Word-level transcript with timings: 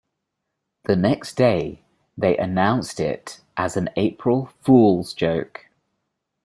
The 0.85 0.95
next 0.95 1.35
day, 1.35 1.83
they 2.17 2.35
announced 2.35 2.99
it 2.99 3.41
as 3.55 3.77
an 3.77 3.91
April 3.95 4.47
Fool's 4.63 5.13
joke. 5.13 5.67